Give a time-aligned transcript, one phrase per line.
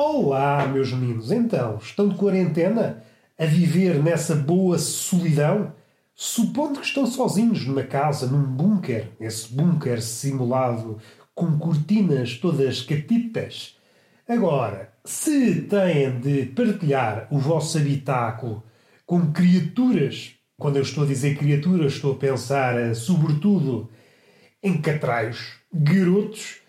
[0.00, 1.32] Olá, meus meninos.
[1.32, 3.02] Então, estão de quarentena?
[3.36, 5.72] A viver nessa boa solidão?
[6.14, 10.98] Supondo que estão sozinhos numa casa, num bunker, esse bunker simulado
[11.34, 13.76] com cortinas todas catitas.
[14.28, 18.62] Agora, se têm de partilhar o vosso habitáculo
[19.04, 23.90] com criaturas, quando eu estou a dizer criaturas, estou a pensar eh, sobretudo
[24.62, 26.60] em catraios, garotos,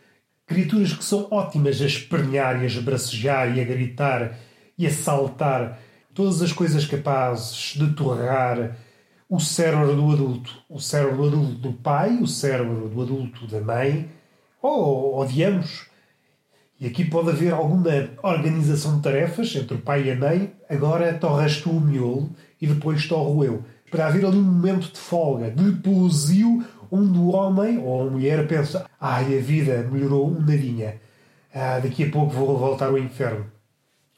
[0.50, 4.36] Criaturas que são ótimas a espernear e a esbracejar e a gritar
[4.76, 5.80] e a saltar.
[6.12, 8.76] Todas as coisas capazes de torrar
[9.30, 10.52] o cérebro do adulto.
[10.68, 14.10] O cérebro do adulto do pai, o cérebro do adulto da mãe,
[14.60, 15.86] ou, ambos.
[16.80, 20.52] E aqui pode haver alguma organização de tarefas entre o pai e a mãe.
[20.68, 23.64] Agora torras tu o miolo e depois torro eu.
[23.92, 28.48] Para haver ali um momento de folga, de pousio onde o homem ou a mulher
[28.48, 31.00] pensa: ai, a vida melhorou um nadinha,
[31.54, 33.46] ah, daqui a pouco vou voltar ao inferno.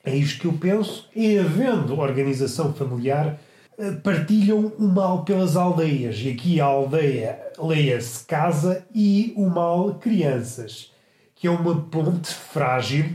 [0.04, 3.40] É isto que eu penso, e havendo organização familiar,
[3.78, 6.18] ah, partilham o mal pelas aldeias.
[6.20, 10.92] E aqui a aldeia leia-se casa e o mal crianças,
[11.36, 13.06] que é uma ponte frágil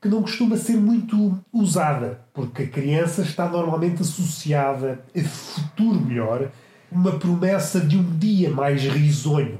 [0.00, 6.50] que não costuma ser muito usada, porque a criança está normalmente associada a futuro melhor
[6.90, 9.58] uma promessa de um dia mais risonho.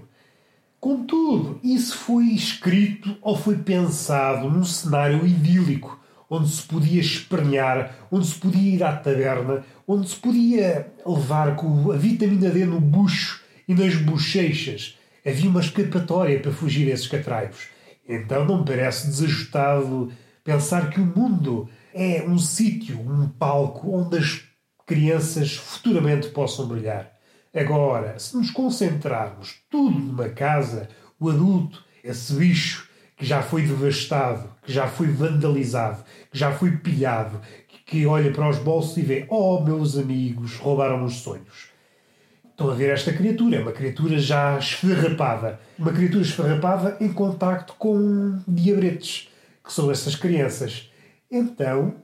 [0.80, 8.26] Contudo, isso foi escrito ou foi pensado num cenário idílico, onde se podia espernear, onde
[8.26, 13.40] se podia ir à taberna, onde se podia levar com a vitamina D no bucho
[13.66, 14.96] e nas bochechas.
[15.26, 17.68] Havia uma escapatória para fugir a esses catraivos.
[18.08, 20.12] Então não me parece desajustado
[20.44, 24.44] pensar que o mundo é um sítio, um palco onde as
[24.86, 27.15] crianças futuramente possam brilhar.
[27.56, 32.86] Agora, se nos concentrarmos tudo numa casa, o adulto, esse bicho
[33.16, 37.40] que já foi devastado, que já foi vandalizado, que já foi pilhado,
[37.86, 41.70] que olha para os bolsos e vê: Oh, meus amigos, roubaram os sonhos.
[42.50, 45.58] Estão a ver esta criatura, é uma criatura já esfarrapada.
[45.78, 49.30] Uma criatura esfarrapada em contacto com diabretes,
[49.64, 50.90] que são essas crianças.
[51.30, 51.94] Então,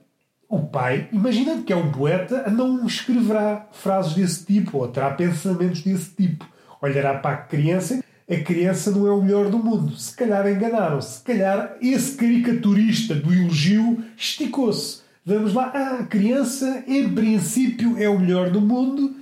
[0.52, 5.80] o pai, imaginando que é um poeta, não escreverá frases desse tipo ou terá pensamentos
[5.80, 6.46] desse tipo.
[6.78, 9.96] Olhará para a criança, a criança não é o melhor do mundo.
[9.96, 11.20] Se calhar enganaram-se.
[11.20, 15.00] Se calhar esse caricaturista do elogio esticou-se.
[15.24, 19.16] Vamos lá, ah, a criança, em princípio, é o melhor do mundo.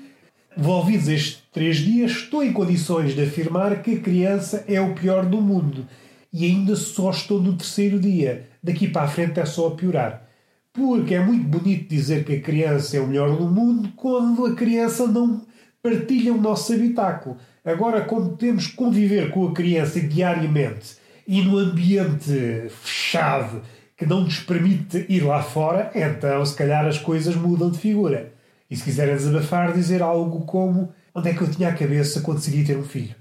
[0.58, 5.24] Envolvidos estes três dias, estou em condições de afirmar que a criança é o pior
[5.26, 5.86] do mundo.
[6.32, 8.48] E ainda só estou no terceiro dia.
[8.60, 10.28] Daqui para a frente é só piorar.
[10.72, 14.54] Porque é muito bonito dizer que a criança é o melhor do mundo quando a
[14.54, 15.44] criança não
[15.82, 17.36] partilha o nosso habitáculo.
[17.64, 23.62] Agora, quando temos que conviver com a criança diariamente e no ambiente fechado
[23.96, 28.32] que não nos permite ir lá fora, então se calhar as coisas mudam de figura.
[28.70, 32.38] E se quiserem desabafar, dizer algo como onde é que eu tinha a cabeça quando
[32.38, 33.14] decidi ter um filho?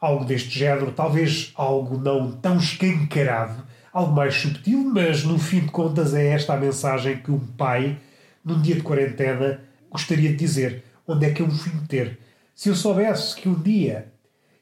[0.00, 3.64] Algo deste género, talvez algo não tão escancarado,
[3.98, 7.98] algo mais subtil, mas no fim de contas é esta a mensagem que um pai,
[8.44, 9.60] num dia de quarentena,
[9.90, 12.18] gostaria de dizer: onde é que eu me fui meter?
[12.54, 14.06] Se eu soubesse que um dia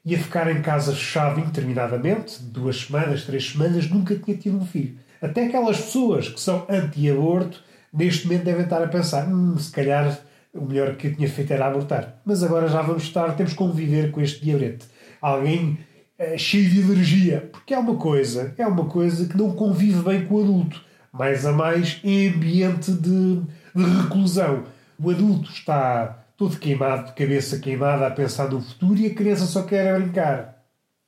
[0.03, 4.97] ia ficar em casa fechado indeterminadamente, duas semanas, três semanas, nunca tinha tido um filho.
[5.21, 7.61] Até aquelas pessoas que são anti-aborto,
[7.93, 10.19] neste momento devem estar a pensar: hum, se calhar
[10.51, 12.19] o melhor que eu tinha feito era abortar.
[12.25, 14.87] Mas agora já vamos estar, temos que conviver com este diabrete.
[15.21, 15.77] Alguém
[16.17, 20.25] é, cheio de energia, porque é uma coisa, é uma coisa que não convive bem
[20.25, 23.41] com o adulto, mais a mais em ambiente de,
[23.75, 24.63] de reclusão.
[24.99, 29.45] O adulto está todo queimado, de cabeça queimada, a pensar no futuro e a criança
[29.45, 30.63] só quer brincar.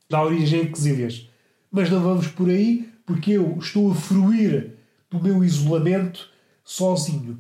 [0.10, 1.28] Dá origem a quesilhas.
[1.72, 4.74] Mas não vamos por aí, porque eu estou a fruir
[5.10, 6.30] do meu isolamento
[6.64, 7.40] sozinho.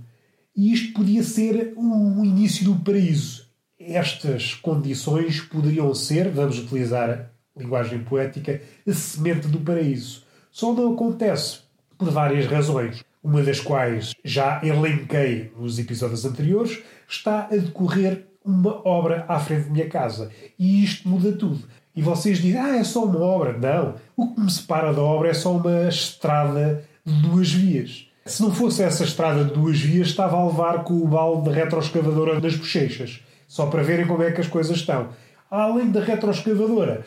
[0.56, 3.48] E isto podia ser o início do paraíso.
[3.80, 10.24] Estas condições poderiam ser, vamos utilizar linguagem poética, a semente do paraíso.
[10.52, 11.60] Só não acontece
[11.98, 18.88] por várias razões, uma das quais já elenquei nos episódios anteriores, está a decorrer uma
[18.88, 20.32] obra à frente da minha casa.
[20.58, 21.68] E isto muda tudo.
[21.96, 23.58] E vocês dizem, ah, é só uma obra.
[23.58, 23.96] Não.
[24.16, 28.08] O que me separa da obra é só uma estrada de duas vias.
[28.26, 31.56] Se não fosse essa estrada de duas vias, estava a levar com o balde de
[31.56, 33.22] retroescavadora nas bochechas.
[33.48, 35.10] Só para verem como é que as coisas estão.
[35.50, 37.04] Além da retroescavadora,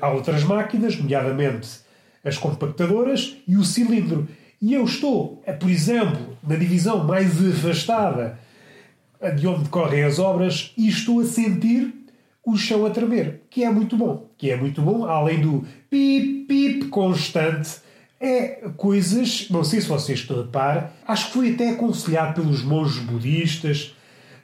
[0.00, 1.80] Há outras máquinas, nomeadamente
[2.22, 4.28] as compactadoras e o cilindro.
[4.60, 8.38] E eu estou, eh, por exemplo, na divisão mais afastada
[9.36, 11.94] de onde decorrem as obras e estou a sentir
[12.44, 14.30] o chão a tremer, que é muito bom.
[14.36, 17.80] Que é muito bom, além do pip, pip constante
[18.22, 22.62] É coisas, não sei se vocês estão a par, acho que foi até aconselhado pelos
[22.62, 23.94] monges budistas.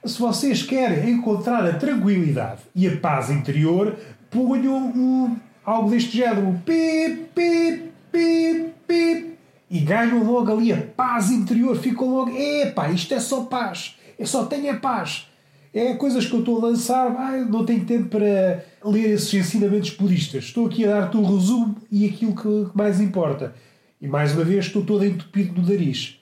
[0.07, 3.97] Se vocês querem encontrar a tranquilidade e a paz interior,
[4.31, 6.61] ponham um, algo deste género.
[6.65, 9.37] Pip, pip, pip, pip.
[9.69, 11.75] E ganham logo ali a paz interior.
[11.77, 13.97] Ficam logo, epá, isto é só paz.
[14.17, 15.27] Eu só tenho a paz.
[15.73, 19.89] É coisas que eu estou a lançar, ah, não tenho tempo para ler esses ensinamentos
[19.89, 20.45] budistas.
[20.45, 23.53] Estou aqui a dar-te o resumo e aquilo que mais importa.
[24.01, 26.17] E mais uma vez estou todo entupido no nariz.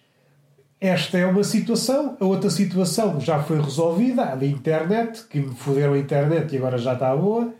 [0.85, 5.55] Esta é uma situação, a outra situação já foi resolvida, a da internet, que me
[5.55, 7.51] foderam a internet e agora já está boa.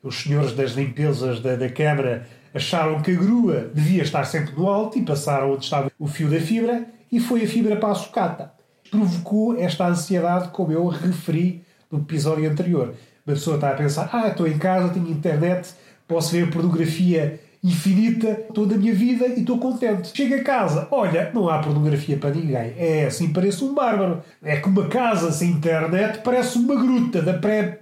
[0.00, 4.68] Os senhores das limpezas da, da Câmara acharam que a grua devia estar sempre no
[4.68, 7.94] alto e passaram onde estava o fio da fibra e foi a fibra para a
[7.96, 8.52] sucata.
[8.88, 12.94] Provocou esta ansiedade, como eu referi no episódio anterior.
[13.26, 15.74] Uma pessoa está a pensar: ah, estou em casa, tenho internet,
[16.06, 20.16] posso ver pornografia infinita toda a minha vida e estou contente.
[20.16, 22.74] Chego a casa, olha, não há pornografia para ninguém.
[22.76, 24.22] É assim, parece um bárbaro.
[24.42, 27.80] É que uma casa sem internet parece uma gruta da pré.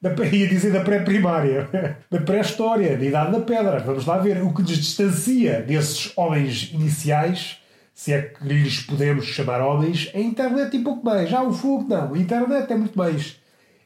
[0.00, 1.68] Da, ia dizer da pré-primária,
[2.10, 3.78] da pré-história, da Idade da Pedra.
[3.80, 7.58] Vamos lá ver o que nos distancia desses homens iniciais,
[7.94, 11.28] se é que lhes podemos chamar homens, a internet e pouco mais.
[11.28, 12.14] Já o fogo, não.
[12.14, 13.36] A internet é muito mais.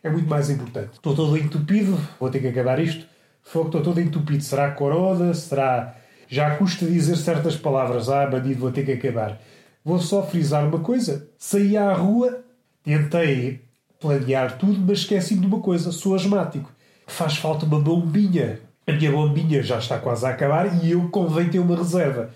[0.02, 0.90] É muito mais importante.
[0.94, 3.04] Estou todo entupido, vou ter que acabar isto
[3.46, 4.42] Fogo, estou todo entupido.
[4.42, 5.32] Será corona?
[5.32, 5.94] Será.
[6.28, 8.08] Já custa dizer certas palavras.
[8.08, 9.40] Ah, bandido, vou ter que acabar.
[9.84, 11.28] Vou só frisar uma coisa.
[11.38, 12.42] Saí à rua,
[12.82, 13.60] tentei
[14.00, 15.92] planear tudo, mas esqueci-me de uma coisa.
[15.92, 16.72] Sou asmático.
[17.06, 18.58] Faz falta uma bombinha.
[18.84, 22.30] A minha bombinha já está quase a acabar e eu convém ter uma reserva.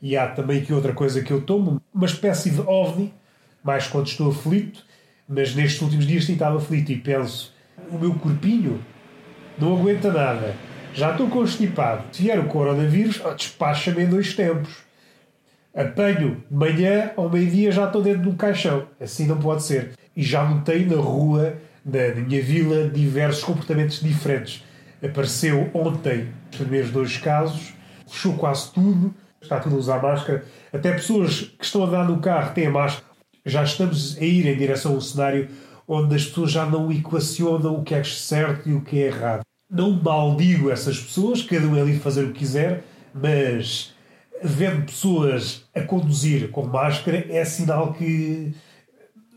[0.00, 3.12] E há também que outra coisa que eu tomo, uma espécie de ovni,
[3.64, 4.84] mais quando estou aflito,
[5.28, 7.52] mas nestes últimos dias sim estava aflito e penso,
[7.90, 8.80] o meu corpinho
[9.58, 10.54] não aguenta nada.
[10.94, 12.04] Já estou constipado.
[12.12, 14.76] Se vier o coronavírus, oh, despacha-me em dois tempos.
[15.74, 18.86] Apanho de manhã ao meio-dia já estou dentro de um caixão.
[19.00, 19.92] Assim não pode ser.
[20.14, 21.54] E já notei na rua,
[21.84, 24.62] na, minha vila, diversos comportamentos diferentes.
[25.02, 27.72] Apareceu ontem os primeiros dois casos,
[28.06, 30.44] fechou quase tudo, está tudo a usar máscara.
[30.72, 33.10] Até pessoas que estão a andar no carro têm a máscara.
[33.44, 35.48] Já estamos a ir em direção a um cenário
[35.86, 39.42] onde as pessoas já não equacionam o que é certo e o que é errado.
[39.70, 42.84] Não maldigo essas pessoas, cada um é livre de fazer o que quiser,
[43.14, 43.94] mas
[44.42, 48.52] vendo pessoas a conduzir com máscara é sinal que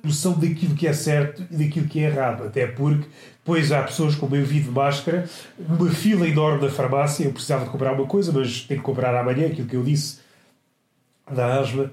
[0.04, 2.44] noção daquilo que é certo e daquilo que é errado.
[2.44, 3.08] Até porque
[3.38, 5.28] depois há pessoas, como eu vi de máscara,
[5.58, 7.26] uma fila enorme na farmácia.
[7.26, 10.20] Eu precisava de comprar uma coisa, mas tenho que comprar amanhã, aquilo que eu disse
[11.32, 11.92] da asma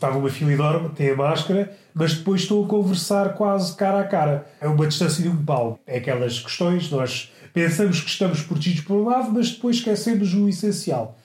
[0.00, 4.04] Estava uma fila enorme, tem a máscara, mas depois estou a conversar quase cara a
[4.04, 4.46] cara.
[4.58, 5.78] É uma distância de um pau.
[5.86, 10.48] É aquelas questões, nós pensamos que estamos protegidos por um lado, mas depois esquecemos o
[10.48, 11.18] essencial.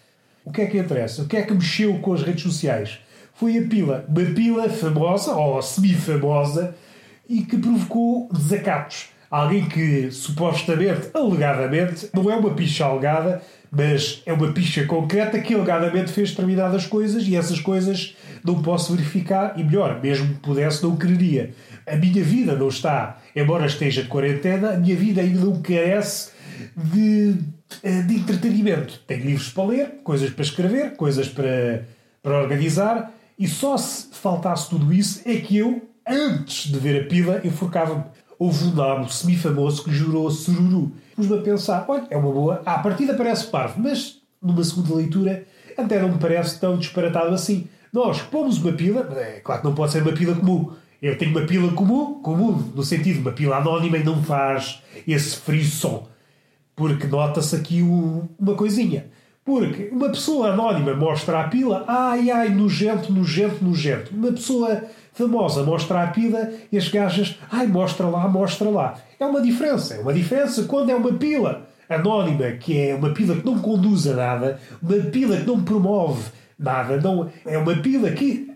[0.43, 1.21] O que é que interessa?
[1.21, 2.99] O que é que mexeu com as redes sociais?
[3.33, 4.03] Foi a pila.
[4.09, 6.75] Uma pila famosa, ou semi-famosa,
[7.29, 9.07] e que provocou desacatos.
[9.31, 13.41] Alguém que supostamente, alegadamente, não é uma picha alegada,
[13.71, 18.95] mas é uma picha concreta que alegadamente fez determinadas coisas e essas coisas não posso
[18.95, 21.53] verificar e melhor, mesmo que pudesse, não quereria.
[21.87, 26.31] A minha vida não está, embora esteja de quarentena, a minha vida ainda não carece
[26.75, 27.35] de,
[27.83, 28.99] eh, de entretenimento.
[29.07, 31.85] Tenho livros para ler, coisas para escrever, coisas para,
[32.21, 37.07] para organizar e só se faltasse tudo isso é que eu, antes de ver a
[37.07, 38.03] pila, enforcava-me.
[38.39, 40.91] Houve um nabo semi-famoso que jurou sururu.
[41.15, 42.61] Pus-me a pensar, olha, é uma boa.
[42.65, 45.45] A partida parece parvo, mas numa segunda leitura
[45.77, 47.67] até não me parece tão disparatado assim.
[47.95, 50.69] Nós pomos uma pila, é claro que não pode ser uma pila comum.
[51.01, 54.83] Eu tenho uma pila comum, comum no sentido de uma pila anónima e não faz
[55.07, 56.05] esse frisson.
[56.75, 59.05] Porque nota-se aqui um, uma coisinha.
[59.45, 64.13] Porque uma pessoa anónima mostra a pila, ai ai, nojento, nojento, nojento.
[64.13, 64.83] Uma pessoa
[65.13, 68.99] famosa mostra a pila e as gajas, ai, mostra lá, mostra lá.
[69.17, 69.93] É uma diferença.
[69.93, 74.05] É uma diferença quando é uma pila anónima, que é uma pila que não conduz
[74.05, 76.25] a nada, uma pila que não promove
[76.57, 76.97] nada.
[76.99, 78.55] Não, é uma pila que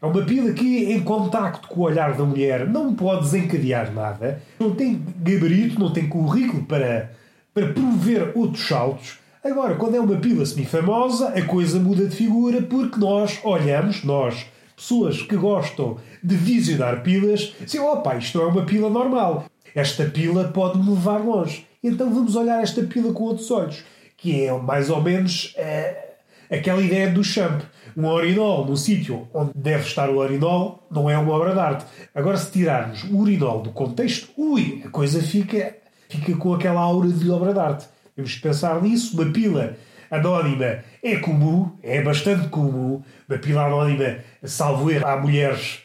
[0.00, 4.42] é uma pila que, em contacto com o olhar da mulher, não pode desencadear nada,
[4.60, 7.12] não tem gabarito, não tem currículo para,
[7.54, 9.18] para promover outros saltos.
[9.42, 14.46] Agora, quando é uma pila semi-famosa, a coisa muda de figura porque nós olhamos, nós,
[14.76, 19.46] pessoas que gostam de visionar pilas, assim, opa, isto não é uma pila normal.
[19.74, 21.66] Esta pila pode me levar longe.
[21.82, 23.84] Então vamos olhar esta pila com outros olhos,
[24.16, 25.54] que é mais ou menos.
[25.56, 26.05] Uh,
[26.50, 27.62] aquela ideia do champ.
[27.96, 31.86] Um urinol no sítio onde deve estar o urinol não é uma obra de arte.
[32.14, 35.76] Agora, se tirarmos o urinol do contexto, ui, a coisa fica,
[36.08, 37.86] fica com aquela aura de obra de arte.
[38.14, 39.14] Temos que pensar nisso.
[39.20, 39.76] Uma pila
[40.10, 43.02] anónima é comum, é bastante comum.
[43.28, 45.80] Uma pila anónima, salvo erro, há mulheres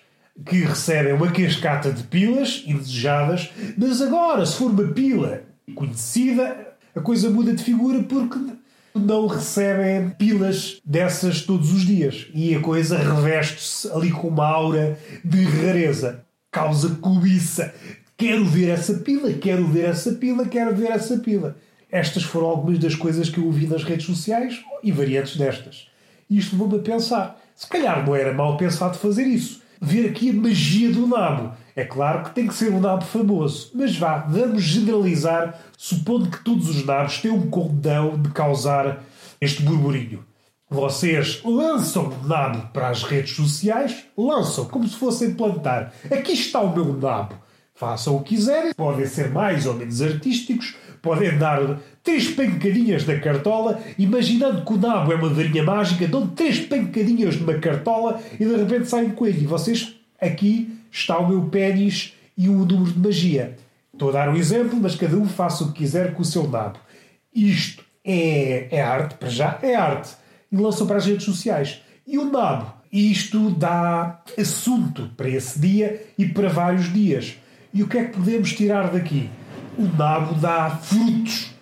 [0.45, 5.43] que recebem uma cascata de pilas indesejadas, mas agora, se for uma pila
[5.75, 8.39] conhecida, a coisa muda de figura porque
[8.93, 14.97] não recebem pilas dessas todos os dias e a coisa reveste-se ali com uma aura
[15.23, 16.23] de rareza.
[16.51, 17.73] Causa cobiça.
[18.17, 21.55] Quero ver essa pila, quero ver essa pila, quero ver essa pila.
[21.89, 25.87] Estas foram algumas das coisas que eu ouvi nas redes sociais e variantes destas.
[26.29, 27.41] Isto levou-me a pensar.
[27.55, 29.61] Se calhar não era mal pensado fazer isso.
[29.83, 31.53] Ver aqui a magia do nabo.
[31.75, 36.43] É claro que tem que ser um nabo famoso, mas vá, vamos generalizar, supondo que
[36.43, 39.03] todos os nabos têm um condão de causar
[39.41, 40.23] este burburinho.
[40.69, 45.91] Vocês lançam o nabo para as redes sociais, lançam como se fossem plantar.
[46.11, 47.35] Aqui está o meu nabo.
[47.73, 53.19] Façam o que quiserem, podem ser mais ou menos artísticos, podem dar três pancadinhas da
[53.19, 58.45] cartola, imaginando que o nabo é uma varinha mágica, dão três pancadinhas numa cartola e
[58.45, 59.41] de repente sai um coelho.
[59.41, 63.57] E vocês, aqui está o meu pênis e o número de magia.
[63.93, 66.47] Estou a dar um exemplo, mas cada um faça o que quiser com o seu
[66.47, 66.79] nabo.
[67.33, 70.11] Isto é, é arte, para já é arte.
[70.51, 71.81] E lançam para as redes sociais.
[72.05, 72.73] E o nabo?
[72.91, 77.35] Isto dá assunto para esse dia e para vários dias.
[77.73, 79.29] E o que é que podemos tirar daqui?
[79.77, 81.53] O nabo dá frutos.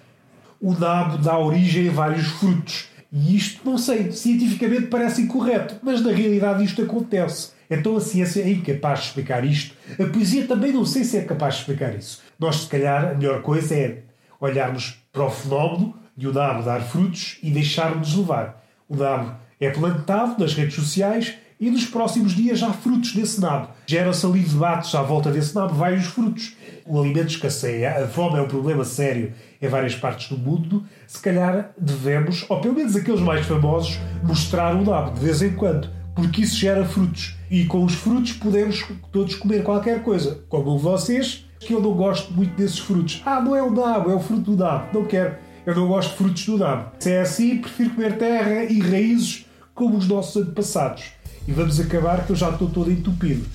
[0.60, 2.90] O nabo dá origem a vários frutos.
[3.12, 7.52] E isto, não sei, cientificamente parece incorreto, mas na realidade isto acontece.
[7.70, 9.76] Então a ciência é incapaz de explicar isto.
[9.94, 12.22] A poesia também não sei se é capaz de explicar isso.
[12.38, 14.04] Nós, se calhar, a melhor coisa é
[14.40, 18.64] olharmos para o fenómeno de o nabo dar frutos e deixarmos levar.
[18.88, 23.70] O nabo é plantado nas redes sociais e nos próximos dias há frutos desse nabo.
[23.86, 26.56] Geram-se ali debates à volta desse nabo, vários frutos.
[26.86, 30.86] O alimento escasseia, a fome é um problema sério em várias partes do mundo.
[31.06, 35.52] Se calhar devemos, ou pelo menos aqueles mais famosos, mostrar o nabo de vez em
[35.52, 37.36] quando, porque isso gera frutos.
[37.52, 42.32] E com os frutos podemos todos comer qualquer coisa, como vocês, que eu não gosto
[42.34, 43.22] muito desses frutos.
[43.26, 44.98] Ah, não é o nabo, é o fruto do nabo.
[44.98, 45.36] Não quero.
[45.66, 46.92] Eu não gosto de frutos do nabo.
[47.00, 52.26] Se é assim, prefiro comer terra e raízes como os nossos antepassados e vamos acabar
[52.26, 53.46] que eu já estou todo entupido.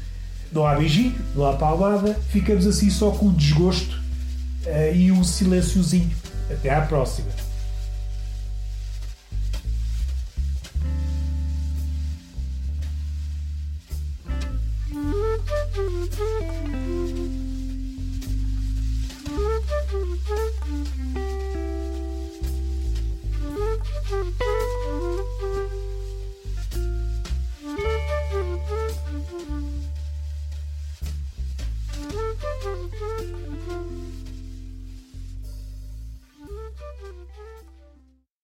[0.52, 3.96] Não há beijinho, não há palmada, ficamos assim só com o desgosto
[4.66, 6.10] uh, e o silenciozinho.
[6.50, 7.28] Até à próxima.